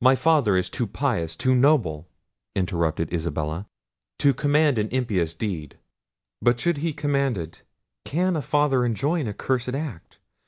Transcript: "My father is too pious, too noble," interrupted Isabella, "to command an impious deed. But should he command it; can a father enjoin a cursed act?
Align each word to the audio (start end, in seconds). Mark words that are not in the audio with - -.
"My 0.00 0.14
father 0.14 0.56
is 0.56 0.70
too 0.70 0.86
pious, 0.86 1.34
too 1.34 1.52
noble," 1.52 2.08
interrupted 2.54 3.12
Isabella, 3.12 3.66
"to 4.20 4.32
command 4.32 4.78
an 4.78 4.88
impious 4.90 5.34
deed. 5.34 5.76
But 6.40 6.60
should 6.60 6.76
he 6.76 6.92
command 6.92 7.36
it; 7.36 7.62
can 8.04 8.36
a 8.36 8.42
father 8.42 8.84
enjoin 8.84 9.26
a 9.26 9.34
cursed 9.34 9.74
act? 9.74 10.20